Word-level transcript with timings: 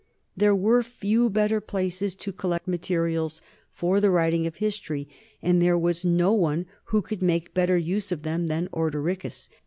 There 0.35 0.55
were 0.55 0.81
few 0.81 1.29
better 1.29 1.61
places 1.61 2.15
to 2.15 2.31
collect 2.33 2.67
materials 2.67 3.39
for 3.71 4.01
the 4.01 4.09
writing 4.09 4.47
of 4.47 4.55
history, 4.55 5.07
and 5.43 5.61
there 5.61 5.77
was 5.77 6.03
no 6.03 6.33
one 6.33 6.65
who 6.85 7.03
could 7.03 7.21
make 7.21 7.53
better 7.53 7.77
use 7.77 8.11
of 8.11 8.23
them 8.23 8.47
than 8.47 8.67
Ordericus. 8.73 9.47